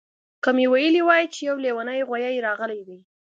[0.43, 2.99] که مې ویلي وای چې یو لیونی غوایي راغلی دی